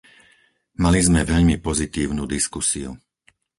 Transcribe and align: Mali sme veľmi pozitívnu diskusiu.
Mali 0.83 0.97
sme 1.07 1.21
veľmi 1.31 1.55
pozitívnu 1.67 2.23
diskusiu. 2.35 2.89